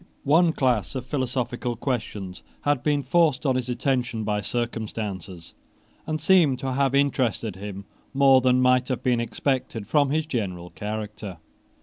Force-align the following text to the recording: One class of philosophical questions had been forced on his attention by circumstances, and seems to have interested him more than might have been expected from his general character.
One 0.23 0.51
class 0.53 0.95
of 0.95 1.05
philosophical 1.05 1.75
questions 1.75 2.41
had 2.61 2.81
been 2.81 3.03
forced 3.03 3.45
on 3.45 3.55
his 3.55 3.69
attention 3.69 4.23
by 4.23 4.41
circumstances, 4.41 5.53
and 6.07 6.19
seems 6.19 6.59
to 6.61 6.71
have 6.73 6.95
interested 6.95 7.55
him 7.57 7.85
more 8.11 8.41
than 8.41 8.61
might 8.63 8.87
have 8.87 9.03
been 9.03 9.19
expected 9.19 9.85
from 9.85 10.09
his 10.09 10.25
general 10.25 10.71
character. 10.71 11.37